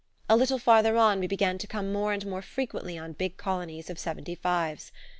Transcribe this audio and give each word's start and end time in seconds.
A 0.27 0.35
little 0.35 0.57
farther 0.57 0.97
on 0.97 1.19
we 1.19 1.27
began 1.27 1.59
to 1.59 1.67
come 1.67 1.93
more 1.93 2.11
and 2.11 2.25
more 2.25 2.41
frequently 2.41 2.97
on 2.97 3.13
big 3.13 3.37
colonies 3.37 3.87
of 3.87 3.99
"Seventy 3.99 4.33
fives." 4.33 4.91